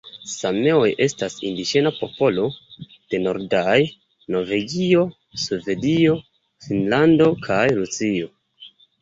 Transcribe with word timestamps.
Sameoj 0.29 0.85
estas 1.05 1.33
indiĝena 1.49 1.91
popolo 1.97 2.45
de 3.13 3.19
nordaj 3.25 3.75
Norvegio, 4.37 5.05
Svedio, 5.43 6.17
Finnlando 6.67 7.31
kaj 7.47 7.63
Rusio. 7.83 8.35